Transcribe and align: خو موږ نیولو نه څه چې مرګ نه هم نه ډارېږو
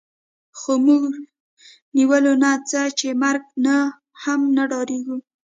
خو 0.57 0.71
موږ 0.85 1.03
نیولو 1.95 2.33
نه 2.43 2.51
څه 2.69 2.81
چې 2.99 3.07
مرګ 3.23 3.43
نه 3.65 3.75
هم 4.23 4.39
نه 4.55 4.63
ډارېږو 4.71 5.17